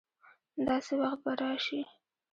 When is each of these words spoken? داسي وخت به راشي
داسي 0.65 0.93
وخت 1.01 1.19
به 1.23 1.31
راشي 1.39 1.81